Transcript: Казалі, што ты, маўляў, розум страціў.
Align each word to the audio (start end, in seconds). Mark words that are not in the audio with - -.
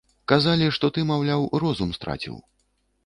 Казалі, 0.31 0.69
што 0.77 0.89
ты, 0.95 1.03
маўляў, 1.11 1.45
розум 1.65 1.93
страціў. 1.99 2.41